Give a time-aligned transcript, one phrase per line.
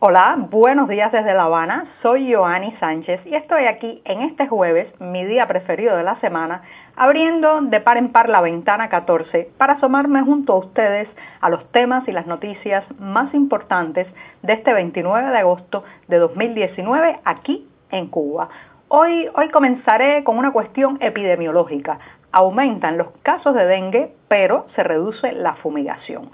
[0.00, 1.86] Hola, buenos días desde La Habana.
[2.02, 6.62] Soy Joanny Sánchez y estoy aquí en este jueves, mi día preferido de la semana,
[6.94, 11.08] abriendo de par en par la ventana 14 para asomarme junto a ustedes
[11.40, 14.06] a los temas y las noticias más importantes
[14.42, 18.50] de este 29 de agosto de 2019 aquí en Cuba.
[18.86, 21.98] Hoy, hoy comenzaré con una cuestión epidemiológica.
[22.30, 26.30] Aumentan los casos de dengue, pero se reduce la fumigación.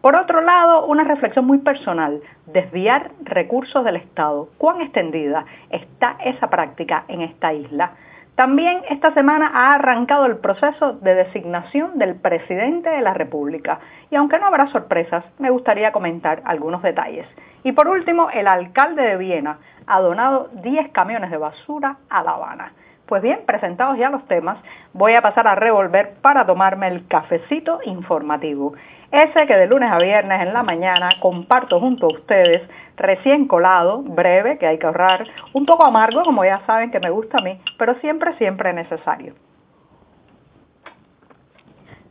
[0.00, 4.48] Por otro lado, una reflexión muy personal, desviar recursos del Estado.
[4.56, 7.92] ¿Cuán extendida está esa práctica en esta isla?
[8.36, 14.14] También esta semana ha arrancado el proceso de designación del presidente de la República y
[14.14, 17.26] aunque no habrá sorpresas, me gustaría comentar algunos detalles.
[17.64, 22.30] Y por último, el alcalde de Viena ha donado 10 camiones de basura a La
[22.30, 22.72] Habana.
[23.08, 24.58] Pues bien, presentados ya los temas,
[24.92, 28.74] voy a pasar a revolver para tomarme el cafecito informativo.
[29.10, 32.68] Ese que de lunes a viernes en la mañana comparto junto a ustedes,
[32.98, 37.08] recién colado, breve, que hay que ahorrar, un poco amargo, como ya saben que me
[37.08, 39.32] gusta a mí, pero siempre, siempre necesario.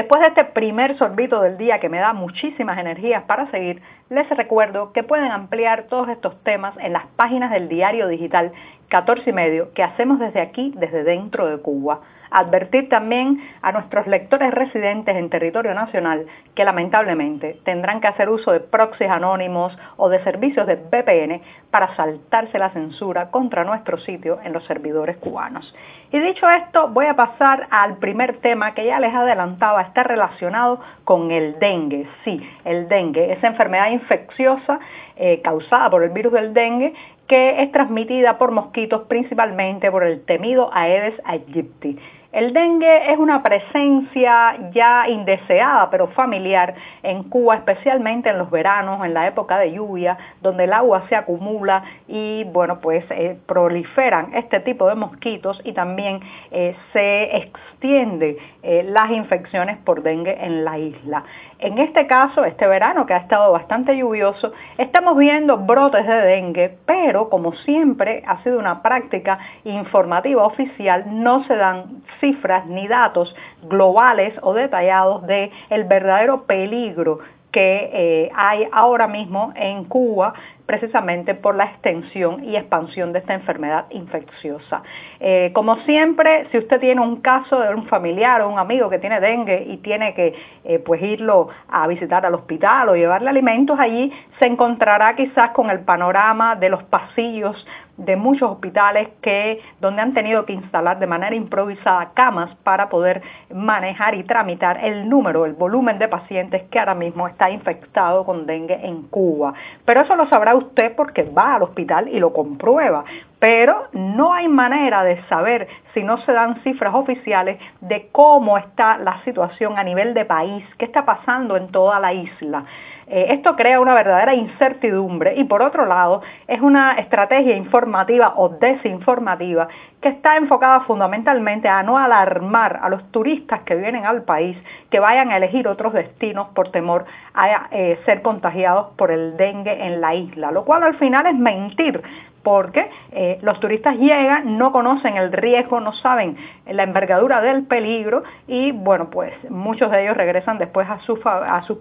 [0.00, 4.26] Después de este primer sorbito del día que me da muchísimas energías para seguir, les
[4.30, 8.50] recuerdo que pueden ampliar todos estos temas en las páginas del diario digital
[8.88, 12.00] 14 y medio que hacemos desde aquí, desde dentro de Cuba.
[12.30, 18.52] Advertir también a nuestros lectores residentes en territorio nacional que lamentablemente tendrán que hacer uso
[18.52, 24.38] de proxies anónimos o de servicios de VPN para saltarse la censura contra nuestro sitio
[24.44, 25.74] en los servidores cubanos.
[26.12, 30.80] Y dicho esto, voy a pasar al primer tema que ya les adelantaba, está relacionado
[31.04, 32.08] con el dengue.
[32.24, 34.80] Sí, el dengue, esa enfermedad infecciosa
[35.16, 36.94] eh, causada por el virus del dengue
[37.30, 41.96] que es transmitida por mosquitos principalmente por el temido Aedes aegypti.
[42.32, 49.04] El dengue es una presencia ya indeseada pero familiar en Cuba, especialmente en los veranos,
[49.04, 54.32] en la época de lluvia, donde el agua se acumula y bueno, pues eh, proliferan
[54.34, 56.20] este tipo de mosquitos y también
[56.52, 61.24] eh, se extiende eh, las infecciones por dengue en la isla.
[61.58, 66.78] En este caso, este verano que ha estado bastante lluvioso, estamos viendo brotes de dengue,
[66.86, 73.34] pero como siempre ha sido una práctica informativa oficial, no se dan cifras ni datos
[73.62, 77.20] globales o detallados de el verdadero peligro
[77.52, 80.34] que eh, hay ahora mismo en Cuba
[80.66, 84.84] precisamente por la extensión y expansión de esta enfermedad infecciosa.
[85.18, 89.00] Eh, como siempre, si usted tiene un caso de un familiar o un amigo que
[89.00, 90.32] tiene dengue y tiene que
[90.62, 95.70] eh, pues irlo a visitar al hospital o llevarle alimentos allí, se encontrará quizás con
[95.70, 97.66] el panorama de los pasillos
[98.04, 103.22] de muchos hospitales que donde han tenido que instalar de manera improvisada camas para poder
[103.52, 108.46] manejar y tramitar el número, el volumen de pacientes que ahora mismo está infectado con
[108.46, 109.52] dengue en Cuba.
[109.84, 113.04] Pero eso lo sabrá usted porque va al hospital y lo comprueba.
[113.38, 118.98] Pero no hay manera de saber si no se dan cifras oficiales de cómo está
[118.98, 122.64] la situación a nivel de país, qué está pasando en toda la isla.
[123.12, 128.50] Eh, esto crea una verdadera incertidumbre y por otro lado es una estrategia informativa o
[128.50, 129.66] desinformativa
[130.00, 134.56] que está enfocada fundamentalmente a no alarmar a los turistas que vienen al país
[134.90, 137.04] que vayan a elegir otros destinos por temor
[137.34, 141.34] a eh, ser contagiados por el dengue en la isla, lo cual al final es
[141.34, 142.00] mentir
[142.42, 146.36] porque eh, los turistas llegan, no conocen el riesgo, no saben
[146.66, 151.18] la envergadura del peligro y bueno, pues muchos de ellos regresan después a, sus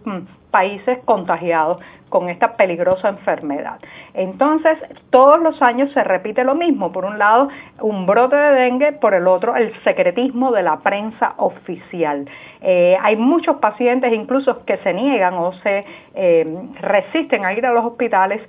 [0.06, 0.20] mm,
[0.52, 3.80] países contagiados con esta peligrosa enfermedad.
[4.14, 4.78] Entonces,
[5.10, 6.92] todos los años se repite lo mismo.
[6.92, 7.50] Por un lado,
[7.82, 12.28] un brote de dengue, por el otro, el secretismo de la prensa oficial.
[12.62, 17.72] Eh, hay muchos pacientes incluso que se niegan o se eh, resisten a ir a
[17.72, 18.42] los hospitales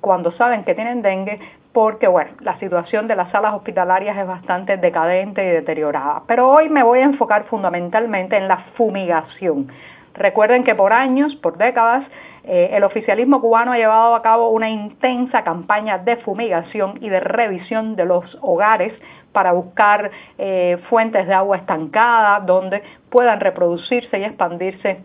[0.00, 1.40] cuando saben que tienen dengue
[1.76, 6.22] porque bueno, la situación de las salas hospitalarias es bastante decadente y deteriorada.
[6.26, 9.70] Pero hoy me voy a enfocar fundamentalmente en la fumigación.
[10.14, 12.02] Recuerden que por años, por décadas,
[12.46, 17.18] eh, el oficialismo cubano ha llevado a cabo una intensa campaña de fumigación y de
[17.18, 18.92] revisión de los hogares
[19.32, 25.00] para buscar eh, fuentes de agua estancada donde puedan reproducirse y expandirse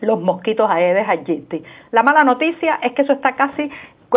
[0.00, 1.64] los mosquitos Aedes aegypti.
[1.90, 3.70] La mala noticia es que eso está casi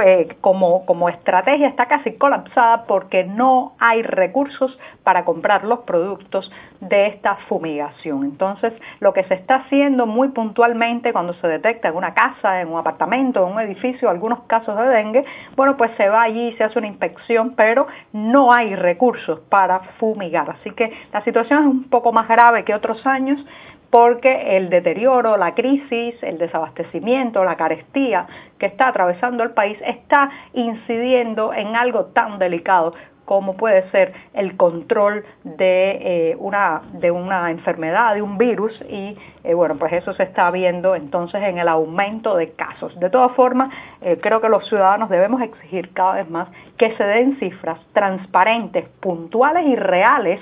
[0.04, 6.52] eh, como, como estrategia está casi colapsada porque no hay recursos para comprar los productos
[6.82, 8.24] de esta fumigación.
[8.24, 12.70] Entonces, lo que se está haciendo muy puntualmente cuando se detecta en una casa, en
[12.70, 16.64] un apartamento, en un edificio, algunos casos de dengue, bueno, pues se va allí, se
[16.64, 20.50] hace una inspección, pero no hay recursos para fumigar.
[20.50, 23.44] Así que la situación es un poco más grave que otros años,
[23.90, 28.28] porque el deterioro, la crisis, el desabastecimiento, la carestía
[28.60, 32.94] que está atravesando el país está incidiendo en algo tan delicado
[33.28, 35.98] como puede ser el control de,
[36.32, 40.50] eh, una, de una enfermedad, de un virus, y eh, bueno, pues eso se está
[40.50, 42.98] viendo entonces en el aumento de casos.
[43.02, 43.70] De todas formas,
[44.00, 46.48] eh, creo que los ciudadanos debemos exigir cada vez más
[46.78, 50.40] que se den cifras transparentes, puntuales y reales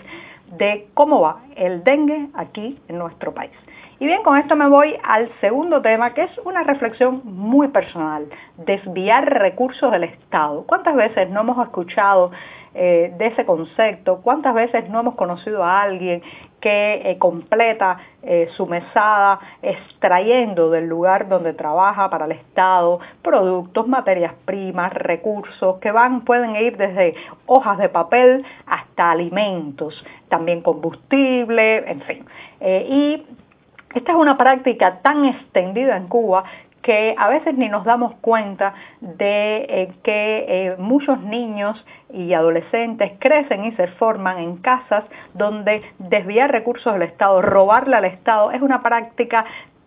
[0.51, 3.51] de cómo va el dengue aquí en nuestro país.
[3.97, 8.27] Y bien, con esto me voy al segundo tema, que es una reflexión muy personal,
[8.57, 10.65] desviar recursos del Estado.
[10.67, 12.31] ¿Cuántas veces no hemos escuchado
[12.73, 14.19] eh, de ese concepto?
[14.21, 16.21] ¿Cuántas veces no hemos conocido a alguien
[16.65, 23.87] que eh, completa eh, su mesada extrayendo del lugar donde trabaja para el Estado productos,
[23.87, 27.13] materias primas, recursos que van, pueden ir desde
[27.45, 32.25] hojas de papel hasta alimentos, también combustible, en fin.
[32.59, 33.23] y
[33.93, 36.45] esta es una práctica tan extendida en Cuba
[36.85, 41.83] que a veces ni nos damos cuenta de eh, que eh, muchos niños
[42.13, 45.03] y adolescentes crecen y se forman en casas
[45.33, 49.45] donde desviar recursos del Estado, robarle al Estado, es una práctica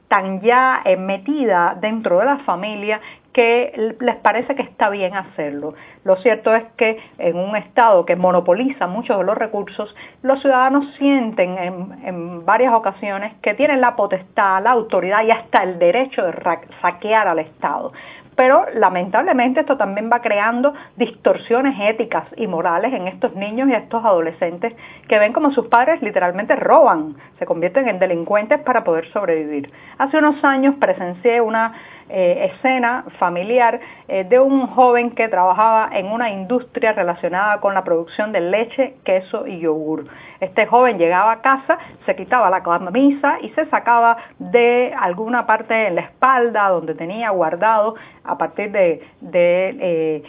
[0.08, 3.00] tan ya eh, metida dentro de la familia
[3.32, 5.74] que les parece que está bien hacerlo.
[6.02, 10.92] Lo cierto es que en un Estado que monopoliza muchos de los recursos, los ciudadanos
[10.96, 11.56] sienten
[12.02, 16.32] en, varias ocasiones que tienen la potestad, la autoridad y hasta el derecho de
[16.80, 17.92] saquear al Estado
[18.38, 24.04] pero lamentablemente esto también va creando distorsiones éticas y morales en estos niños y estos
[24.04, 24.76] adolescentes
[25.08, 29.72] que ven como sus padres literalmente roban, se convierten en delincuentes para poder sobrevivir.
[29.98, 31.74] Hace unos años presencié una
[32.10, 37.84] eh, escena familiar eh, de un joven que trabajaba en una industria relacionada con la
[37.84, 40.06] producción de leche, queso y yogur.
[40.40, 45.88] Este joven llegaba a casa, se quitaba la camisa y se sacaba de alguna parte
[45.88, 50.22] en la espalda donde tenía guardado a partir de, eh,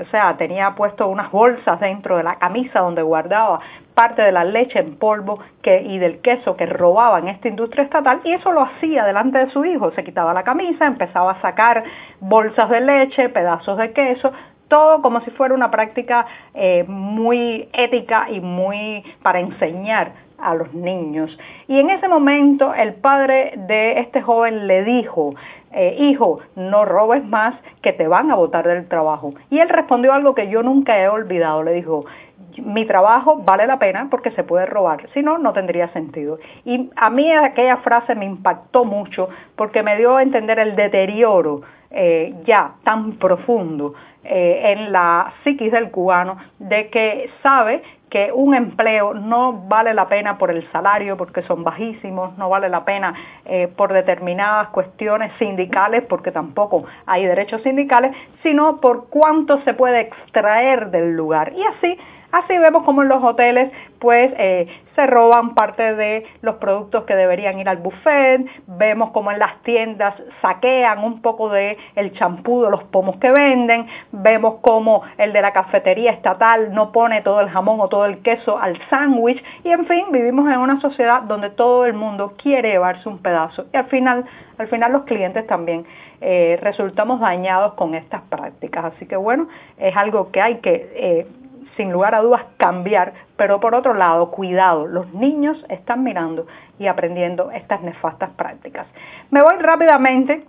[0.00, 3.60] o sea, tenía puesto unas bolsas dentro de la camisa donde guardaba
[3.94, 8.20] parte de la leche en polvo y del queso que robaba en esta industria estatal
[8.24, 9.92] y eso lo hacía delante de su hijo.
[9.92, 11.84] Se quitaba la camisa, empezaba a sacar
[12.20, 14.32] bolsas de leche, pedazos de queso,
[14.68, 20.72] todo como si fuera una práctica eh, muy ética y muy para enseñar a los
[20.74, 21.36] niños.
[21.68, 25.34] Y en ese momento el padre de este joven le dijo,
[25.72, 29.34] eh, hijo, no robes más que te van a botar del trabajo.
[29.50, 32.04] Y él respondió algo que yo nunca he olvidado, le dijo,
[32.58, 36.38] mi trabajo vale la pena porque se puede robar, si no, no tendría sentido.
[36.64, 41.62] Y a mí aquella frase me impactó mucho porque me dio a entender el deterioro
[41.90, 48.54] eh, ya tan profundo eh, en la psiquis del cubano de que sabe que un
[48.54, 53.14] empleo no vale la pena por el salario porque son bajísimos, no vale la pena
[53.46, 60.02] eh, por determinadas cuestiones sindicales porque tampoco hay derechos sindicales, sino por cuánto se puede
[60.02, 61.54] extraer del lugar.
[61.54, 61.98] Y así
[62.32, 67.14] Así vemos como en los hoteles pues eh, se roban parte de los productos que
[67.14, 72.62] deberían ir al buffet, vemos como en las tiendas saquean un poco de el champú
[72.62, 77.40] de los pomos que venden, vemos como el de la cafetería estatal no pone todo
[77.40, 79.42] el jamón o todo el queso al sándwich.
[79.64, 83.66] Y en fin, vivimos en una sociedad donde todo el mundo quiere llevarse un pedazo.
[83.72, 84.24] Y al final,
[84.58, 85.84] al final los clientes también
[86.20, 88.84] eh, resultamos dañados con estas prácticas.
[88.86, 89.48] Así que bueno,
[89.78, 91.26] es algo que hay que eh,
[91.76, 96.46] sin lugar a dudas cambiar, pero por otro lado, cuidado, los niños están mirando
[96.78, 98.86] y aprendiendo estas nefastas prácticas.
[99.30, 100.44] Me voy rápidamente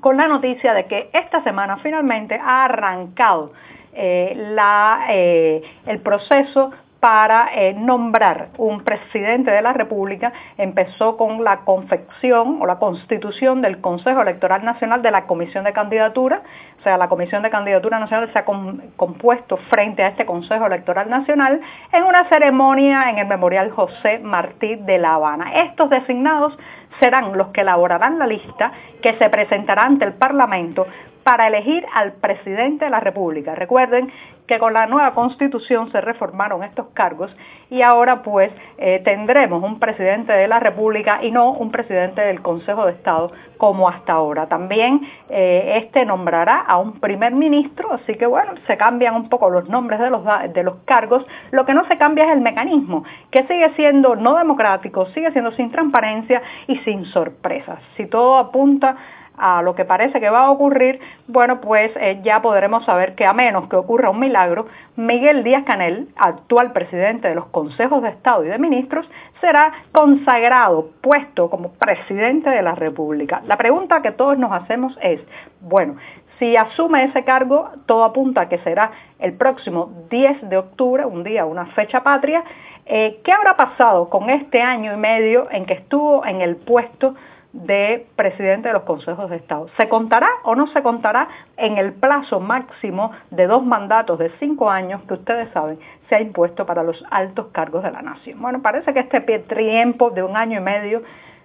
[0.00, 3.52] con la noticia de que esta semana finalmente ha arrancado
[3.94, 6.72] eh, la, eh, el proceso
[7.04, 13.60] para eh, nombrar un presidente de la República empezó con la confección o la constitución
[13.60, 16.40] del Consejo Electoral Nacional de la Comisión de Candidatura,
[16.80, 21.10] o sea, la Comisión de Candidatura Nacional se ha compuesto frente a este Consejo Electoral
[21.10, 21.60] Nacional
[21.92, 25.62] en una ceremonia en el Memorial José Martí de La Habana.
[25.64, 26.58] Estos designados
[27.00, 30.86] serán los que elaborarán la lista que se presentará ante el Parlamento
[31.24, 33.54] para elegir al presidente de la República.
[33.54, 34.12] Recuerden
[34.46, 37.34] que con la nueva constitución se reformaron estos cargos
[37.70, 42.42] y ahora pues eh, tendremos un presidente de la República y no un presidente del
[42.42, 44.46] Consejo de Estado como hasta ahora.
[44.46, 45.00] También
[45.30, 49.66] eh, este nombrará a un primer ministro, así que bueno, se cambian un poco los
[49.68, 53.44] nombres de los, de los cargos, lo que no se cambia es el mecanismo, que
[53.44, 57.78] sigue siendo no democrático, sigue siendo sin transparencia y sin sorpresas.
[57.96, 58.96] Si todo apunta
[59.36, 63.26] a lo que parece que va a ocurrir, bueno, pues eh, ya podremos saber que
[63.26, 68.10] a menos que ocurra un milagro, Miguel Díaz Canel, actual presidente de los consejos de
[68.10, 69.08] Estado y de ministros,
[69.40, 73.42] será consagrado, puesto como presidente de la República.
[73.46, 75.20] La pregunta que todos nos hacemos es,
[75.60, 75.96] bueno,
[76.38, 81.22] si asume ese cargo, todo apunta a que será el próximo 10 de octubre, un
[81.22, 82.42] día, una fecha patria.
[82.86, 87.14] Eh, ¿Qué habrá pasado con este año y medio en que estuvo en el puesto
[87.54, 89.68] de presidente de los consejos de Estado.
[89.76, 94.68] ¿Se contará o no se contará en el plazo máximo de dos mandatos de cinco
[94.68, 98.42] años que ustedes saben se ha impuesto para los altos cargos de la nación?
[98.42, 101.02] Bueno, parece que este tiempo de un año y medio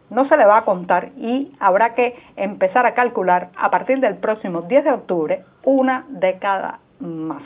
[0.09, 4.17] no se le va a contar y habrá que empezar a calcular a partir del
[4.17, 7.43] próximo 10 de octubre una década más,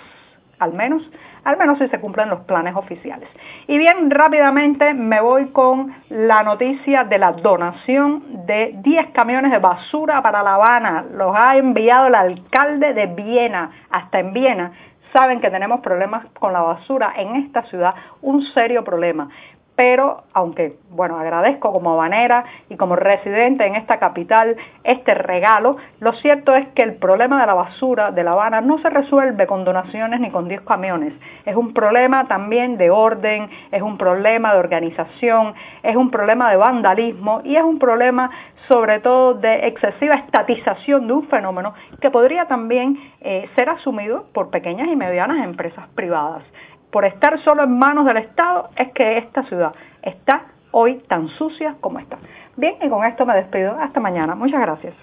[0.59, 1.01] al menos,
[1.43, 3.27] al menos si se cumplen los planes oficiales.
[3.67, 9.59] Y bien, rápidamente me voy con la noticia de la donación de 10 camiones de
[9.59, 11.05] basura para La Habana.
[11.13, 14.71] Los ha enviado el alcalde de Viena, hasta en Viena.
[15.11, 19.29] Saben que tenemos problemas con la basura en esta ciudad, un serio problema
[19.75, 26.13] pero aunque, bueno, agradezco como habanera y como residente en esta capital este regalo, lo
[26.13, 29.63] cierto es que el problema de la basura de La Habana no se resuelve con
[29.63, 31.13] donaciones ni con 10 camiones.
[31.45, 36.57] Es un problema también de orden, es un problema de organización, es un problema de
[36.57, 38.29] vandalismo y es un problema
[38.67, 44.49] sobre todo de excesiva estatización de un fenómeno que podría también eh, ser asumido por
[44.51, 46.43] pequeñas y medianas empresas privadas
[46.93, 49.73] por estar solo en manos del Estado es que esta ciudad
[50.03, 52.19] está hoy tan sucia como está.
[52.55, 53.75] Bien, y con esto me despido.
[53.79, 54.35] Hasta mañana.
[54.35, 54.93] Muchas gracias.